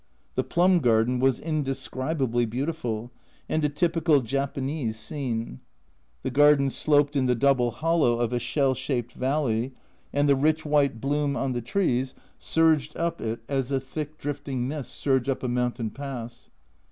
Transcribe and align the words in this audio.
The 0.33 0.43
plum 0.43 0.79
garden 0.79 1.19
was 1.19 1.39
indescribably 1.39 2.47
beautiful, 2.47 3.11
and 3.47 3.63
a 3.63 3.69
typical 3.69 4.21
"Japanese" 4.21 4.97
scene. 4.97 5.59
The 6.23 6.31
garden 6.31 6.71
sloped 6.71 7.15
in 7.15 7.27
the 7.27 7.35
double 7.35 7.69
hollow 7.69 8.19
of 8.19 8.33
a 8.33 8.39
shell 8.39 8.73
shaped 8.73 9.11
valley, 9.13 9.75
and 10.11 10.27
the 10.27 10.35
rich 10.35 10.65
white 10.65 10.99
bloom 11.01 11.35
on 11.37 11.53
the 11.53 11.61
trees 11.61 12.15
surged 12.39 12.93
n6 12.95 12.95
A 12.95 12.97
Journal 12.97 13.11
from 13.11 13.17
Japan 13.27 13.31
up 13.31 13.39
it 13.47 13.53
as 13.53 13.69
the 13.69 13.79
thick 13.79 14.17
drifting 14.17 14.67
mists 14.67 14.95
surge 14.95 15.29
up 15.29 15.43
a 15.43 15.47
mountain 15.47 15.91
pass. 15.91 16.49